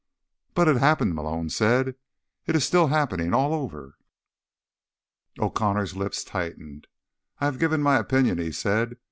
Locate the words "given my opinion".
7.59-8.39